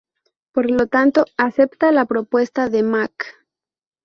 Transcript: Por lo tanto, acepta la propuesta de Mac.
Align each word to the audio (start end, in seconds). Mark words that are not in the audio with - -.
Por 0.51 0.71
lo 0.71 0.87
tanto, 0.87 1.25
acepta 1.37 1.91
la 1.91 2.05
propuesta 2.05 2.69
de 2.69 2.81
Mac. 2.81 3.45